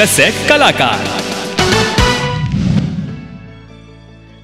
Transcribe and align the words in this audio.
Cassette 0.00 0.48
कलाकार। 0.48 1.04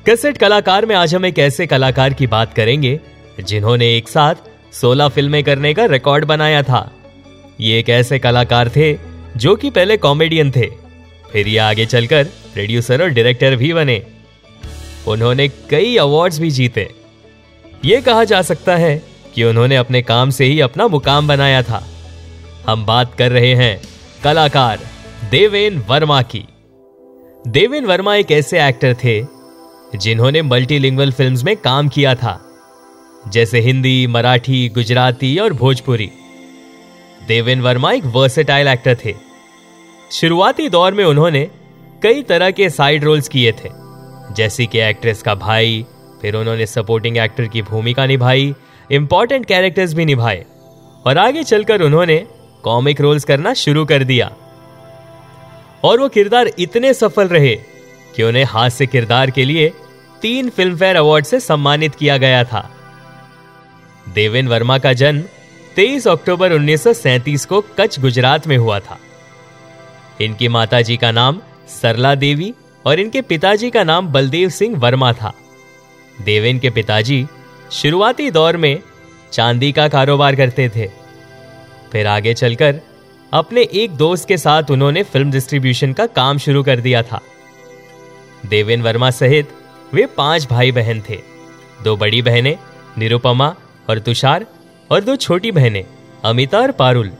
cassette 0.07 0.39
कलाकार 0.39 0.87
में 0.87 0.97
आज 0.97 1.15
हम 1.15 1.27
एक 1.27 1.39
ऐसे 1.39 1.67
कलाकार 1.67 2.13
की 2.13 2.27
बात 2.27 2.55
करेंगे, 2.55 3.01
जिन्होंने 3.45 3.97
एक 3.97 4.09
साथ 4.09 4.35
16 4.73 5.09
फ़िल्में 5.09 5.45
करने 5.45 5.75
का 5.75 5.85
रिकॉर्ड 5.85 6.25
बनाया 6.25 6.63
था। 6.63 6.93
ये 7.61 7.79
एक 7.79 7.89
ऐसे 7.89 8.19
कलाकार 8.19 8.69
थे, 8.69 8.99
जो 9.37 9.57
कि 9.57 9.71
पहले 9.71 9.97
कॉमेडियन 9.97 10.51
थे, 10.51 10.67
फिर 11.33 11.49
ये 11.49 11.59
आगे 11.59 11.87
चलकर 11.87 12.25
प्रोड्यूसर 12.25 13.03
और 13.03 13.09
डायरेक्टर 13.09 13.57
भी 13.57 13.73
बने। 13.73 14.03
उन्होंने 15.09 15.49
कई 15.49 15.97
अवार्ड्स 15.97 16.39
भी 16.39 16.51
जीते। 16.51 16.91
ये 17.85 18.01
कहा 18.01 18.25
जा 18.25 18.43
सकता 18.43 18.77
है 18.77 19.03
कि 19.35 19.45
उन्होंने 19.45 19.77
अपने 19.77 20.03
काम 20.03 20.31
से 20.31 20.45
ही 20.45 20.61
अपना 20.61 20.87
मुकाम 20.87 21.29
बनाया 21.29 21.63
था। 21.63 21.89
हम 22.69 22.87
बात 22.87 23.15
कर 23.15 23.33
रहे 23.33 23.55
हैं 23.55 23.83
कलाकार। 24.25 24.94
देवेन 25.35 25.79
वर्मा 25.89 26.21
की। 26.23 26.43
देवेन 27.45 27.85
वर्मा 27.85 28.15
एक 28.17 28.31
ऐसे 28.33 28.61
एक्टर 28.63 28.95
थे, 28.95 29.15
जिन्होंने 29.97 30.43
मल्टीलिंगुअल 30.43 31.13
फिल्म्स 31.13 31.43
में 31.45 31.57
काम 31.57 31.89
किया 31.89 32.15
था, 32.15 32.35
जैसे 33.29 33.61
हिंदी, 33.61 34.07
मराठी, 34.07 34.69
गुजराती 34.69 35.37
और 35.39 35.53
भोजपुरी। 35.53 36.11
देवेन 37.29 37.61
वर्मा 37.61 37.93
एक 37.93 38.05
वर्सेटाइल 38.07 38.69
एक्टर 38.69 38.97
थे। 39.05 39.15
शुरुआती 40.11 40.69
दौर 40.69 40.95
में 40.95 41.05
उन्होंने 41.05 41.51
कई 42.03 42.23
तरह 42.23 42.51
के 42.51 42.71
साइड 42.71 43.05
रोल्स 43.05 43.29
किए 43.29 43.53
थे, 43.53 43.71
जैसे 44.35 44.67
कि 44.67 44.81
एक्ट्रेस 44.81 45.23
का 45.23 45.35
भाई, 45.35 45.85
फिर 46.23 46.37
उन्होंने 46.37 46.67
सपोर्टिंग 46.67 47.17
एक्टर 47.17 47.49
की 47.49 47.63
भूमिका 47.63 48.07
निभाई 48.07 48.55
इंपॉर्टेंट 48.91 49.47
कैरेक्टर्स 49.47 49.95
भी 49.95 50.05
निभाए, 50.05 50.45
और 51.07 51.19
आगे 51.19 51.43
चलकर 51.43 51.83
उन्होंने 51.83 52.25
कॉमिक 52.65 53.01
रोल्स 53.01 53.25
करना 53.25 53.55
शुरू 53.55 53.85
कर 53.85 54.05
दिया। 54.05 54.35
और 55.85 56.01
वो 56.01 56.09
किरदार 56.09 56.51
इतने 56.59 56.95
सफल 56.95 57.29
रहे 57.29 57.57
कि 58.17 58.23
उन्हें 58.23 58.45
हास्य 58.45 58.87
किरदार 58.87 59.31
के 59.31 59.45
लिए 59.45 59.73
तीन 60.23 60.51
फ़िल्म 60.51 60.77
फेयर 60.77 60.97
अवार्ड 60.97 61.25
से 61.25 61.41
सम्मानित 61.41 61.95
किया 61.95 62.17
गया 62.17 62.45
था। 62.45 62.71
देवेन 64.15 64.49
वर्मा 64.49 64.79
का 64.79 64.93
जन्म 64.93 65.23
23 65.77 66.09
अक्टूबर 66.09 66.53
1937 66.53 67.45
को 67.45 67.61
कच्छ, 67.61 68.01
गुजरात 68.01 68.47
में 68.47 68.57
हुआ 68.57 68.81
था। 68.81 68.99
इनकी 70.21 70.49
माताजी 70.49 70.97
का 70.97 71.11
नाम 71.11 71.41
सरला 71.83 72.15
देवी 72.15 72.55
और 72.87 73.01
इनके 73.01 73.23
पिताजी 73.23 73.71
का 73.71 73.85
नाम 73.85 74.09
बलदेव 74.09 74.49
सिंह 74.49 74.79
वर्मा 74.79 75.13
था। 75.13 75.33
देवेन 76.23 76.59
के 76.59 76.71
पिताजी 76.71 77.27
शुरुआती 77.71 78.31
दौर 78.31 78.57
में 78.57 78.83
चांदी 79.33 79.73
का 79.73 79.89
कारोबार 79.89 80.37
करते 80.37 80.69
थे। 80.69 80.87
फिर 81.93 82.07
आगे 82.07 82.35
चलकर 82.35 82.81
अपने 83.35 83.63
एक 83.63 83.91
दोस्त 83.91 84.29
के 84.29 84.37
साथ 84.39 84.63
उन्होंने 84.71 85.03
फ़िल्म 85.03 85.31
डिस्ट्रीब्यूशन 85.31 85.93
का 85.93 86.07
काम 86.07 86.39
शुरू 86.39 86.63
कर 86.63 86.81
दिया 86.81 87.03
था। 87.03 87.21
देवेन 88.47 88.83
वर्मा 88.83 89.11
सहित 89.11 89.49
वे 89.95 90.07
पाँच 90.07 90.47
भाई 90.47 90.73
बहन 90.73 91.03
थे। 91.11 91.19
दो 91.85 91.97
बड़ी 91.97 92.23
बहनें, 92.23 92.59
निरुपमा 92.99 93.55
और 93.91 93.99
तुषार, 93.99 94.47
और 94.91 95.05
दो 95.05 95.17
छोटी 95.17 95.51
बहनें, 95.53 95.85
अमिता 96.25 96.59
और 96.59 96.71
पारुल। 96.71 97.11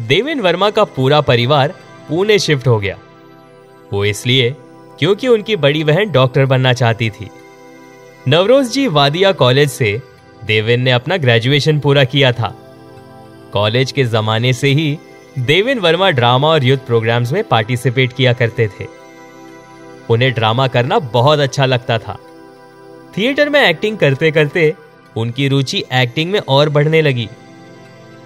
देवेन 0.00 0.40
वर्मा 0.40 0.70
का 0.70 0.84
पूरा 0.84 1.20
परिवार 1.20 1.74
पुणे 2.08 2.38
शिफ्ट 2.38 2.66
हो 2.66 2.78
गया। 2.78 2.98
वो 3.92 4.04
इसलिए 4.04 4.54
क्योंकि 4.98 5.28
उनकी 5.28 5.56
बड़ी 5.56 5.84
बहन 5.84 6.10
डॉक्टर 6.10 6.46
बनना 6.46 6.72
चाहती 6.72 7.10
थी। 7.10 7.30
नवरोज 8.28 8.70
जी 8.70 8.86
वादिया 8.86 9.32
कॉलेज 9.32 9.70
से 9.70 10.02
देवेन 10.44 10.80
ने 10.80 10.90
अपना 10.90 11.16
ग्रेजुएशन 11.16 11.80
पूरा 11.80 12.04
किया 12.04 12.32
था। 12.32 12.65
कॉलेज 13.56 13.92
के 13.92 14.04
जमाने 14.04 14.52
से 14.52 14.68
ही 14.68 14.98
देवेन 15.38 15.78
वर्मा 15.78 16.10
ड्रामा 16.10 16.48
और 16.48 16.64
युद्ध 16.64 16.82
प्रोग्राम्स 16.82 17.32
में 17.32 17.42
पार्टिसिपेट 17.44 18.12
किया 18.12 18.32
करते 18.32 18.68
थे। 18.68 18.86
उन्हें 20.10 20.32
ड्रामा 20.32 20.66
करना 20.68 20.98
बहुत 20.98 21.38
अच्छा 21.38 21.66
लगता 21.66 21.98
था। 21.98 22.18
थिएटर 23.18 23.48
में 23.48 23.60
एक्टिंग 23.60 23.98
करते 23.98 24.30
करते 24.30 24.74
उनकी 25.16 25.48
रुचि 25.48 25.84
एक्टिंग 25.92 26.30
में 26.30 26.38
और 26.38 26.68
बढ़ने 26.68 27.02
लगी। 27.02 27.28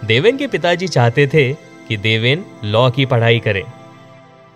देवेन 0.05 0.37
के 0.37 0.47
पिताजी 0.47 0.89
चाहते 0.89 1.27
थे 1.27 1.53
कि 1.89 1.97
देवेन 1.97 2.45
लॉ 2.65 2.91
की 2.91 3.07
पढ़ाई 3.07 3.39
करे। 3.39 3.65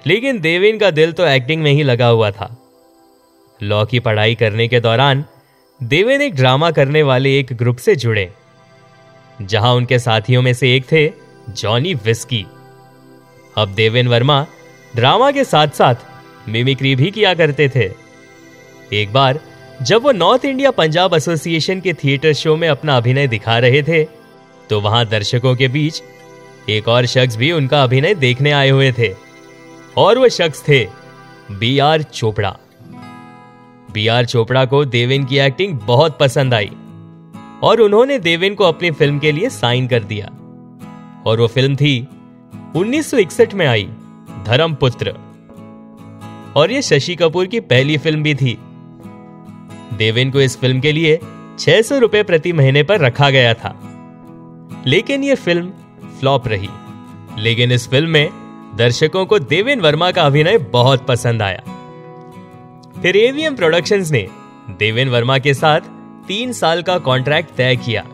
लेकिन 0.07 0.41
देवेन 0.41 0.79
का 0.79 0.91
दिल 0.91 1.13
तो 1.13 1.27
एक्टिंग 1.27 1.63
में 1.63 1.73
ही 1.73 1.83
लगा 1.83 2.07
हुआ 2.07 2.31
था। 2.31 2.57
लॉ 3.63 3.85
की 3.85 4.01
पढ़ाई 4.01 4.35
करने 4.35 4.69
के 4.69 4.81
दौरान 4.81 5.25
देवेन 5.83 6.23
एक 6.23 6.35
ड्रामा 6.35 6.71
करने 6.71 7.03
वाले 7.03 7.39
एक 7.39 7.53
ग्रुप 7.53 7.77
से 7.77 7.97
जुड़े। 7.97 8.33
जहाँ 9.43 9.73
उनके 9.75 9.99
साथियों 9.99 10.43
में 10.43 10.53
से 10.55 10.75
एक 10.77 10.85
थे 10.93 11.11
जॉनी 11.51 11.95
विस्की। 11.95 12.45
अब 13.57 13.75
देवेन 13.75 14.09
वर्मा 14.09 14.45
ड्रामा 14.97 15.31
के 15.31 15.45
साथ 15.45 15.69
साथ 15.69 16.49
मिमिक्री 16.49 16.95
भी 16.97 17.11
किया 17.11 17.35
करते 17.35 17.69
थे। 17.69 17.91
एक 18.93 19.13
बार, 19.13 19.41
जब 19.83 20.03
वो 20.03 20.13
नॉर्थ 20.13 20.45
इंडिया 20.45 20.71
पंजाब 20.71 21.15
एसोसिएशन 21.15 21.81
के 21.81 21.93
थिएटर 21.95 22.33
शो 22.33 22.57
में 22.57 22.69
अपना 22.69 22.97
अभिनय 22.97 23.27
दिखा 23.29 23.59
रहे 23.59 23.83
थे 23.83 24.03
तो 24.71 24.81
वहाँ 24.81 25.05
दर्शकों 25.07 25.55
के 25.57 25.69
बीच 25.69 26.03
एक 26.71 26.89
और 26.89 27.07
शख्स 27.07 27.37
भी 27.37 27.51
उनका 27.53 27.83
अभिनय 27.83 28.15
देखने 28.15 28.51
आए 28.53 28.69
हुए 28.71 28.93
थे, 28.93 29.13
और 29.97 30.19
वो 30.19 30.29
शख्स 30.29 30.63
थे 30.69 30.85
B 31.51 31.79
R 31.79 32.03
Chopra. 32.03 32.57
B 33.93 34.07
R 34.09 34.27
Chopra 34.27 34.65
को 34.65 34.85
देवेन 34.85 35.25
की 35.25 35.39
एक्टिंग 35.39 35.79
बहुत 35.79 36.19
पसंद 36.19 36.55
आई। 36.55 36.71
और 37.65 37.81
उन्होंने 37.81 38.19
देवेन 38.19 38.55
को 38.55 38.65
अपनी 38.65 38.91
फ़िल्म 38.91 39.19
के 39.19 39.33
लिए 39.33 39.49
साइन 39.49 39.89
कर 39.89 40.05
दिया। 40.05 40.27
और 41.27 41.41
वो 41.41 41.47
फ़िल्म 41.47 41.77
थी 41.77 42.09
1961 42.77 43.55
में 43.55 43.67
आई, 43.67 43.85
धर्मपुत्र। 44.47 45.15
और 46.57 46.71
ये 46.71 46.83
शशि 46.83 47.15
कपूर 47.15 47.47
की 47.47 47.61
पहली 47.61 47.99
फ़िल्म 47.99 48.23
भी 48.23 48.35
थी। 48.35 48.59
देवेन 49.99 50.31
को 50.31 50.41
इस 50.41 50.61
फ़िल्म 50.61 50.81
के 50.81 50.93
लिए 50.93 51.21
छह 51.59 51.83
सौ 51.83 51.99
रुपए 51.99 52.23
प्रति 52.23 52.53
महीने 52.53 52.83
पर 52.83 53.01
रखा 53.01 53.31
गया 53.31 53.55
था। 53.55 53.81
लेकिन 54.87 55.25
यह 55.25 55.35
फ़िल्म 55.35 55.71
फ्लॉप 56.21 56.49
रही। 56.49 56.69
लेकिन 57.39 57.73
इस 57.73 57.91
फ़िल्म 57.91 58.11
में 58.11 58.31
दर्शकों 58.77 59.27
को 59.27 59.39
देवेन 59.39 59.81
वर्मा 59.81 60.11
का 60.11 60.23
अभिनय 60.23 60.59
बहुत 60.59 61.07
पसंद 61.07 61.43
आया। 61.43 61.63
फिर 63.03 63.17
एवीएम 63.17 63.57
प्रोडक्शंस 63.57 64.11
ने 64.11 64.29
देवेन 64.71 65.09
वर्मा 65.09 65.39
के 65.39 65.55
साथ 65.55 65.81
तीन 66.29 66.53
साल 66.53 66.83
का 66.83 66.99
कॉन्ट्रैक्ट 66.99 67.55
तय 67.57 67.77
किया, 67.77 68.05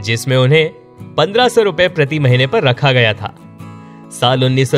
जिसमें 0.00 0.36
उन्हें 0.36 1.14
पंद्रह 1.14 1.48
सौ 1.48 1.62
रुपए 1.62 1.88
प्रति 1.88 2.18
महीने 2.18 2.46
पर 2.46 2.62
रखा 2.62 2.92
गया 2.92 3.12
था। 3.14 3.34
साल 4.12 4.44
उन्नीस 4.44 4.74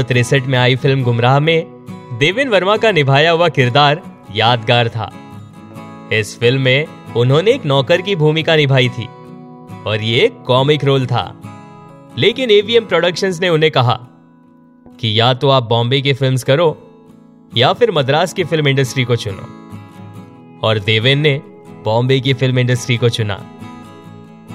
में 0.47 0.59
आई 0.59 0.77
फ़िल्म 0.77 1.03
गुमराह 1.03 1.39
में 1.41 1.87
देवेन 2.21 2.49
वर्मा 2.49 2.77
का 2.77 2.91
निभाया 2.93 3.31
हुआ 3.31 3.49
किरदार 3.49 4.03
यादगार 4.35 4.89
था। 4.89 5.11
इस 6.13 6.39
फ़िल्म 6.41 6.61
में 6.61 6.87
उन्होंने 7.17 7.51
एक 7.51 7.65
नौकर 7.67 8.03
की 8.03 8.17
भूमिका 8.17 8.57
निभाई 8.57 8.89
थी 8.89 9.07
और 9.87 10.03
ये 10.03 10.21
एक 10.21 10.43
कॉमिक 10.43 10.85
रोल 10.85 11.07
था। 11.07 11.25
लेकिन 12.19 12.51
एवीएम 12.51 12.85
प्रोडक्शंस 12.85 13.41
ने 13.41 13.49
उन्हें 13.49 13.71
कहा 13.73 13.99
कि 15.01 15.19
या 15.21 15.33
तो 15.35 15.49
आप 15.49 15.63
बॉम्बे 15.63 16.01
की 16.01 16.13
फिल्म्स 16.13 16.43
करो 16.43 16.77
या 17.57 17.73
फिर 17.73 17.91
मद्रास 17.91 18.33
की 18.33 18.45
फ़िल्म 18.45 18.69
इंडस्ट्री 18.69 19.05
को 19.05 19.17
चुनो। 19.17 19.47
और 20.67 20.79
देवेन 20.79 21.19
ने 21.19 21.41
बॉम्बे 21.85 22.21
की 22.21 22.33
फ़िल्म 22.35 22.59
इंडस्ट्री 22.59 22.97
को 22.97 23.09
चुना। 23.09 23.35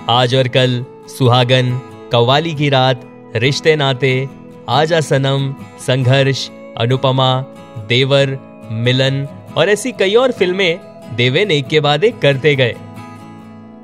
आज 0.10 0.36
और 0.36 0.48
कल 0.48 0.86
सुहागन, 1.08 1.82
कव्वाली 2.12 2.56
की 2.56 2.70
रात, 2.70 3.02
रिश्ते 3.36 3.76
नाते, 3.76 4.30
आजा 4.70 5.02
सनम, 5.02 5.56
संघर्ष, 5.80 6.50
अनुपमा, 6.78 7.42
देवर, 7.90 8.38
मिलन 8.72 9.28
और 9.58 9.70
ऐसी 9.70 9.92
कई 9.92 10.16
और 10.16 10.32
फ़िल्में 10.32 10.80
देवेन 11.16 11.52
एक 11.52 11.68
के 11.68 11.80
बाद 11.80 12.04
एक 12.04 12.20
करते 12.20 12.56
गए। 12.56 12.76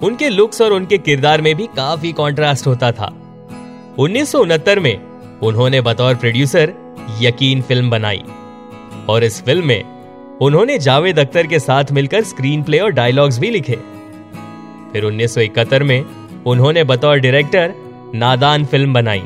उनके 0.04 0.30
लुक्स 0.30 0.62
और 0.62 0.74
उनके 0.74 0.98
किरदार 0.98 1.42
में 1.42 1.56
भी 1.56 1.68
काफ़ी 1.68 2.12
कंट्रास्ट 2.12 2.68
होता 2.68 2.92
था। 2.92 3.14
उन्नीस 4.00 4.32
सौ 4.32 4.40
उनहत्तर 4.40 4.80
में 4.80 4.96
उन्होंने 5.40 5.82
बतौर 5.82 6.16
प्रोड्यूसर 6.16 6.74
यकीन 7.22 7.62
फ़िल्म 7.62 7.90
बनाई 7.90 8.24
और 9.10 9.24
इस 9.24 9.44
फ़िल्म 9.44 9.66
में 9.66 9.95
उन्होंने 10.42 10.78
जावेद 10.78 11.20
अख्तर 11.20 11.48
के 11.48 11.60
साथ 11.60 11.92
मिलकर 11.92 12.24
स्क्रीन 12.24 12.64
प्ले 12.64 12.80
और 12.80 12.92
डायलॉग्स 12.92 13.40
भी 13.40 13.50
लिखे। 13.50 13.76
फिर 14.94 15.04
उन्नीस 15.04 15.34
सौ 15.36 15.42
इकहत्तर 15.42 15.84
में 15.84 16.04
उन्होंने 16.46 16.84
बतौर 16.84 17.20
डायरेक्टर 17.20 17.74
नादान 18.16 18.66
फ़िल्म 18.66 18.94
बनाई। 18.94 19.24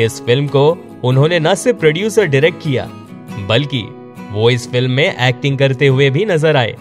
इस 0.00 0.20
फ़िल्म 0.26 0.46
को 0.46 0.66
उन्होंने 1.04 1.38
न 1.38 1.54
सिर्फ़ 1.54 1.78
प्रोड्यूस 1.78 2.18
और 2.18 2.26
डायरेक्ट 2.26 2.62
किया, 2.62 2.88
बल्कि 3.48 3.82
वो 4.32 4.50
इस 4.50 4.70
फ़िल्म 4.72 4.90
में 4.90 5.16
एक्टिंग 5.18 5.58
करते 5.58 5.86
हुए 5.86 6.10
भी 6.10 6.24
नज़र 6.24 6.56
आए। 6.56 6.74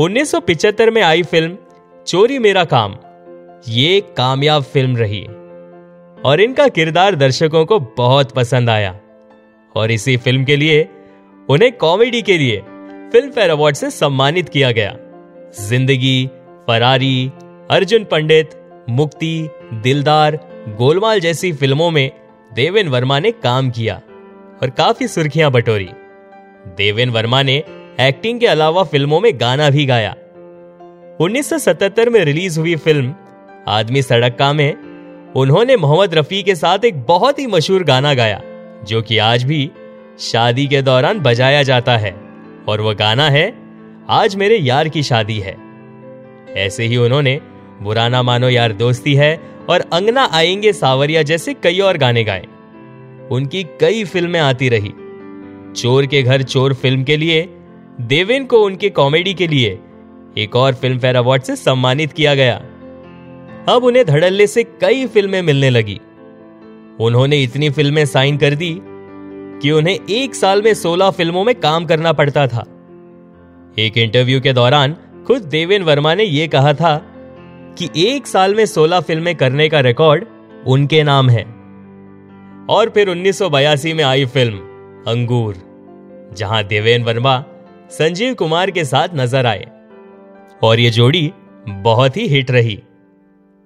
1975 0.00 0.90
में 0.90 1.02
आई 1.02 1.22
फ़िल्म 1.22 1.56
चोरी 2.06 2.38
मेरा 2.38 2.64
काम। 2.64 2.94
ये 3.68 4.00
कामयाब 4.16 4.62
फ़िल्म 4.62 4.96
रही 4.96 5.22
और 6.24 6.40
इनका 6.40 6.68
किरदार 6.68 7.14
दर्शकों 7.14 7.64
को 7.66 7.78
बहुत 7.96 8.32
पसंद 8.32 8.70
आया। 8.70 8.98
और 9.74 9.90
इसी 9.90 10.16
फ़िल्म 10.16 10.44
के 10.44 10.56
लिए 10.56 10.88
उन्हें 11.48 11.70
कॉमेडी 11.72 12.20
के 12.22 12.36
लिए 12.38 12.60
फ़िल्म 13.12 13.30
फेयर 13.30 13.50
अवार्ड 13.50 13.76
से 13.76 13.90
सम्मानित 13.90 14.48
किया 14.48 14.70
गया। 14.72 14.94
ज़िंदगी, 15.60 16.26
फरारी, 16.68 17.30
अर्जुन 17.70 18.04
पंडित, 18.04 18.50
मुक्ति, 18.90 19.48
दिलदार, 19.74 20.38
गोलमाल 20.78 21.20
जैसी 21.20 21.52
फ़िल्मों 21.52 21.90
में 21.90 22.10
देवेन 22.50 22.88
वर्मा 22.88 23.18
ने 23.18 23.32
काम 23.32 23.70
किया 23.70 23.94
और 24.62 24.70
काफ़ी 24.70 25.08
सुर्खियाँ 25.08 25.50
बटोरी। 25.50 25.88
देवेन 26.78 27.10
वर्मा 27.10 27.42
ने 27.42 27.62
एक्टिंग 28.00 28.40
के 28.40 28.46
अलावा 28.46 28.82
फ़िल्मों 28.84 29.20
में 29.20 29.32
गाना 29.40 29.68
भी 29.70 29.86
गाया। 29.86 30.14
1977 31.20 32.08
में 32.08 32.24
रिलीज़ 32.24 32.58
हुई 32.60 32.74
फ़िल्म 32.76 33.14
आदमी 33.68 34.02
सड़क 34.02 34.36
का 34.38 34.52
में 34.52 35.32
उन्होंने 35.36 35.76
मोहम्मद 35.76 36.14
रफी 36.14 36.42
के 36.42 36.54
साथ 36.54 36.84
एक 36.84 37.02
बहुत 37.04 37.38
ही 37.38 37.46
मशहूर 37.46 37.84
गाना 37.84 38.14
गाया, 38.14 38.40
जो 38.84 39.02
कि 39.02 39.18
आज 39.18 39.44
भी 39.44 39.70
शादी 40.18 40.66
के 40.66 40.82
दौरान 40.82 41.18
बजाया 41.18 41.62
जाता 41.62 41.96
है 41.96 42.16
और 42.68 42.80
वह 42.80 42.94
गाना 42.94 43.30
है, 43.30 43.54
आज 44.08 44.36
मेरे 44.36 44.56
यार 44.56 44.88
की 44.88 45.02
शादी 45.02 45.38
है। 45.38 45.56
ऐसे 46.56 46.84
ही 46.84 46.96
उन्होंने, 46.96 47.40
बुराना 47.82 48.22
मानो 48.22 48.48
यार 48.48 48.72
दोस्ती 48.72 49.14
है 49.14 49.40
और 49.68 49.80
अंगना 49.92 50.28
आएँगे 50.32 50.72
सावरिया 50.72 51.22
जैसे 51.22 51.54
कई 51.54 51.78
और 51.78 51.96
गाने 51.96 52.24
गाए। 52.24 52.46
उनकी 53.30 53.62
कई 53.62 54.04
फ़िल्में 54.04 54.40
आती 54.40 54.68
रही। 54.68 54.92
चोर 55.72 56.06
के 56.06 56.22
घर 56.22 56.42
चोर 56.42 56.74
फ़िल्म 56.74 57.04
के 57.04 57.16
लिए, 57.16 57.48
देवेन 58.00 58.44
को 58.44 58.56
उनके 58.58 58.90
कॉमेडी 58.90 59.34
के 59.34 59.46
लिए 59.46 59.78
एक 60.38 60.56
और 60.56 60.74
फ़िल्म 60.74 60.98
फेयर 60.98 61.16
अवार्ड 61.16 61.42
से 61.42 61.56
सम्मानित 61.56 62.12
किया 62.12 62.34
गया। 62.34 62.56
अब 63.68 63.84
उन्हें 63.84 64.06
धड़ल्ले 64.06 64.46
से 64.46 64.64
कई 64.64 65.06
फ़िल्में 65.06 65.42
मिलने 65.42 65.70
लगी। 65.70 66.00
उन्होंने 67.00 67.42
इतनी 67.42 67.70
फ़िल्में 67.70 68.06
साइन 68.06 68.36
कर 68.36 68.54
दी 68.54 68.80
कि 69.62 69.70
उन्हें 69.70 69.98
एक 70.10 70.34
साल 70.34 70.62
में 70.62 70.74
16 70.74 71.10
फ़िल्मों 71.10 71.44
में 71.44 71.54
काम 71.54 71.84
करना 71.84 72.12
पड़ता 72.12 72.46
था। 72.46 72.64
एक 73.78 73.98
इंटरव्यू 73.98 74.40
के 74.40 74.52
दौरान 74.52 74.96
खुद 75.26 75.42
देवेन 75.42 75.82
वर्मा 75.82 76.14
ने 76.14 76.24
यह 76.24 76.46
कहा 76.46 76.72
था 76.72 76.96
कि 77.78 77.90
एक 77.96 78.26
साल 78.26 78.54
में 78.54 78.66
16 78.66 79.00
फ़िल्में 79.00 79.36
करने 79.36 79.68
का 79.68 79.80
रिकॉर्ड 79.80 80.24
उनके 80.66 81.02
नाम 81.02 81.30
है। 81.30 81.42
और 82.70 82.90
फिर 82.90 83.08
1982 83.08 83.94
में 83.94 84.04
आई 84.04 84.24
फ़िल्म, 84.24 84.56
अंगूर, 85.08 85.56
जहाँ 86.32 86.64
देवेन 86.64 87.04
वर्मा 87.04 87.44
संजीव 87.90 88.34
कुमार 88.34 88.70
के 88.70 88.84
साथ 88.84 89.08
नज़र 89.14 89.46
आए। 89.46 89.66
और 90.62 90.80
ये 90.80 90.90
जोड़ी 90.90 91.32
बहुत 91.68 92.16
ही 92.16 92.26
हिट 92.26 92.50
रही। 92.50 92.82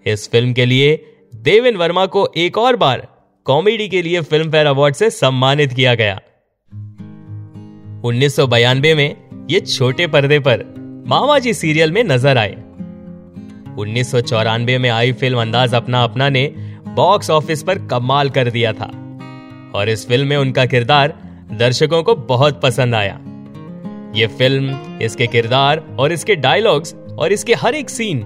इस 0.06 0.30
फ़िल्म 0.30 0.52
के 0.52 0.66
लिए 0.66 1.16
देवेन 1.34 1.76
वर्मा 1.76 2.06
को 2.06 2.28
एक 2.36 2.58
और 2.58 2.76
बार 2.76 3.17
कॉमेडी 3.48 3.88
के 3.88 4.02
लिए 4.02 4.20
फ़िल्म 4.20 4.50
फेयर 4.50 4.66
अवार्ड 4.66 4.94
से 4.94 5.10
सम्मानित 5.10 5.72
किया 5.72 5.94
गया। 5.94 6.14
उन्नीस 8.04 8.36
में 8.40 9.46
ये 9.50 9.60
छोटे 9.60 10.06
पर्दे 10.06 10.38
पर 10.38 10.64
मामा 11.08 11.38
जी 11.38 11.54
सीरियल 11.54 11.92
में 11.92 12.04
नज़र 12.04 12.38
आए। 12.38 12.52
उन्नीस 13.78 14.14
में 14.80 14.90
आई 14.90 15.12
फ़िल्म 15.12 15.40
अंदाज 15.40 15.74
अपना 15.74 16.02
अपना 16.04 16.28
ने 16.28 16.46
बॉक्स 16.88 17.30
ऑफ़िस 17.30 17.62
पर 17.62 17.78
कमाल 17.86 18.30
कर 18.30 18.50
दिया 18.50 18.72
था। 18.72 18.90
और 19.74 19.88
इस 19.88 20.08
फ़िल्म 20.08 20.28
में 20.28 20.36
उनका 20.36 20.66
किरदार 20.66 21.14
दर्शकों 21.52 22.02
को 22.02 22.14
बहुत 22.14 22.60
पसंद 22.62 22.94
आया। 22.94 23.18
ये 24.14 24.26
फ़िल्म, 24.26 24.98
इसके 25.02 25.26
किरदार 25.26 25.96
और 26.00 26.12
इसके 26.12 26.36
डायलॉग्स 26.36 26.94
और 26.94 27.32
इसके 27.32 27.54
हर 27.54 27.74
एक 27.74 27.90
सीन 27.90 28.24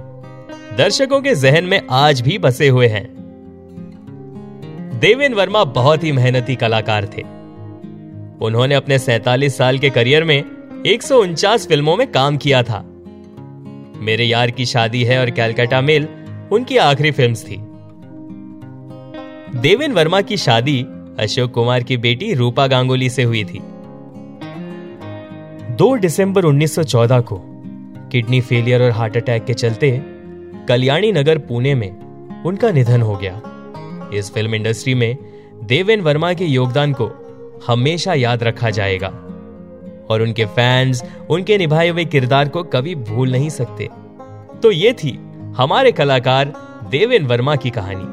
दर्शकों 0.76 1.20
के 1.20 1.34
जहन 1.34 1.64
में 1.64 1.80
आज 1.90 2.20
भी 2.20 2.38
बसे 2.38 2.69
हुए 2.69 2.86
हैं। 2.86 3.21
देवेन 5.02 5.34
वर्मा 5.34 5.62
बहुत 5.64 6.04
ही 6.04 6.10
मेहनती 6.12 6.54
कलाकार 6.54 7.06
थे। 7.06 7.22
उन्होंने 8.44 8.75
अपने 8.75 8.99
सैतालीस 8.99 9.56
साल 9.56 9.78
के 9.78 9.90
करियर 9.90 10.25
में 10.25 10.44
एक 10.87 11.02
सौ 11.02 11.20
उनचास 11.22 11.66
फ़िल्मों 11.66 11.96
में 11.96 12.06
काम 12.12 12.37
किया 12.37 12.62
था। 12.62 12.78
मेरे 14.00 14.25
यार 14.25 14.50
की 14.50 14.66
शादी 14.66 15.02
है 15.04 15.19
और 15.20 15.31
कैलकाटा 15.31 15.81
मेल 15.81 16.08
उनकी 16.52 16.76
आखिरी 16.76 17.10
फिल्म्स 17.10 17.44
थी। 17.44 17.56
देवेन 19.58 19.93
वर्मा 19.93 20.20
की 20.20 20.37
शादी 20.37 20.81
अशोक 21.19 21.52
कुमार 21.52 21.82
की 21.82 21.96
बेटी 21.96 22.32
रूपा 22.34 22.66
गांगुली 22.66 23.10
से 23.10 23.22
हुई 23.22 23.44
थी। 23.44 23.60
2 25.76 25.96
दिसंबर 25.96 26.44
1914 26.44 27.20
को 27.20 27.40
किडनी 28.12 28.40
फेलियर 28.40 28.82
और 28.82 28.90
हार्ट 28.90 29.16
अटैक 29.16 29.44
के 29.44 29.55
चलते 29.55 29.90
कल्याणी 30.69 31.12
नगर 31.12 31.38
पुणे 31.38 31.75
में 31.75 31.90
उनका 32.44 32.70
निधन 32.70 33.02
हो 33.02 33.16
गया। 33.16 33.40
इस 34.12 34.32
फ़िल्म 34.34 34.54
इंडस्ट्री 34.54 34.94
में 34.94 35.16
देवेन 35.64 36.00
वर्मा 36.00 36.32
के 36.32 36.44
योगदान 36.44 36.92
को 36.92 37.10
हमेशा 37.66 38.14
याद 38.14 38.42
रखा 38.42 38.70
जाएगा। 38.70 39.08
और 40.10 40.22
उनके 40.22 40.44
फैंस 40.46 41.02
उनके 41.30 41.58
निभाए 41.58 41.88
हुए 41.88 42.04
किरदार 42.04 42.48
को 42.48 42.62
कभी 42.62 42.94
भूल 42.94 43.32
नहीं 43.32 43.50
सकते। 43.50 43.88
तो 44.62 44.70
ये 44.70 44.92
थी 44.92 45.18
हमारे 45.56 45.92
कलाकार 45.92 46.52
देवेन 46.90 47.26
वर्मा 47.26 47.56
की 47.56 47.70
कहानी। 47.70 48.04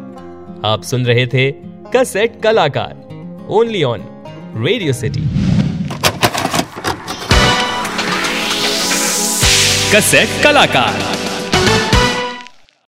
आप 0.67 0.83
सुन 0.83 1.05
रहे 1.05 1.25
थे 1.27 1.51
कसेट 1.95 2.41
कलाकार 2.41 3.47
only 3.49 3.83
on 3.83 4.03
Radio 4.57 4.93
City 4.93 5.21
cassette 9.93 10.43
कलाकार। 10.43 11.28